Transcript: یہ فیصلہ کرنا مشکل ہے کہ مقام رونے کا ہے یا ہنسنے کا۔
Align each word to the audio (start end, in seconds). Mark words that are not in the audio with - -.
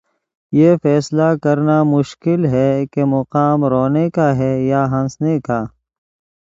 یہ 0.53 0.75
فیصلہ 0.83 1.27
کرنا 1.43 1.81
مشکل 1.83 2.45
ہے 2.45 2.71
کہ 2.91 3.05
مقام 3.05 3.65
رونے 3.65 4.09
کا 4.09 4.35
ہے 4.35 4.53
یا 4.63 4.85
ہنسنے 4.91 5.39
کا۔ 5.39 5.63